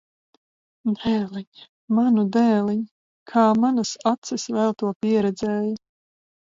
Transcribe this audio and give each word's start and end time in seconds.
Dēliņ! 1.01 1.61
Manu 1.99 2.25
dēliņ! 2.37 2.81
Kā 3.35 3.47
manas 3.67 3.95
acis 4.17 4.51
vēl 4.59 4.79
to 4.83 4.95
pieredzēja! 5.07 5.75